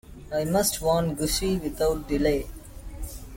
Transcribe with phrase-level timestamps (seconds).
[0.33, 2.47] I must warn Gussie without delay.